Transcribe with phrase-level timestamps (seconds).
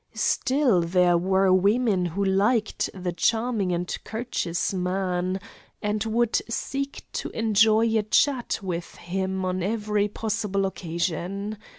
[0.15, 5.39] Still there were women who liked the charming and courteous man,
[5.79, 11.55] and would seek to enjoy a chat with him on every possible occasion.